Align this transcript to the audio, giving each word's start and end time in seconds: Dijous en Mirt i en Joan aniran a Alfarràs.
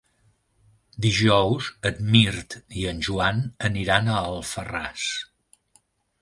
Dijous 1.05 1.67
en 1.89 1.99
Mirt 2.15 2.55
i 2.79 2.87
en 2.93 3.03
Joan 3.09 3.43
aniran 3.71 4.11
a 4.15 4.17
Alfarràs. 4.23 5.07